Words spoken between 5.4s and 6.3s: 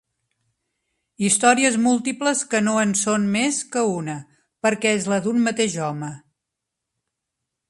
mateix home.